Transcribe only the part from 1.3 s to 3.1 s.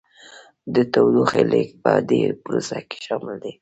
لیږد په دې پروسه کې